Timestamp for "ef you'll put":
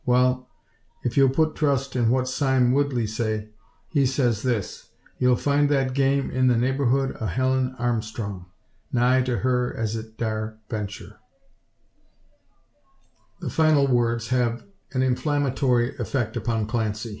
1.05-1.53